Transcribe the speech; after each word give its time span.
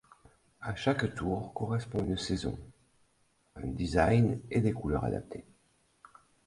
À 0.61 0.73
chaque 0.73 1.13
tour 1.13 1.53
correspond 1.53 2.03
une 2.03 2.17
saison, 2.17 2.57
un 3.55 3.67
design 3.67 4.41
et 4.49 4.59
des 4.59 4.73
couleurs 4.73 5.05
adaptées. 5.05 5.45